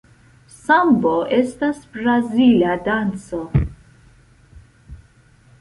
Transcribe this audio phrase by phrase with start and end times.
[0.61, 3.43] Sambo estas brazila danco.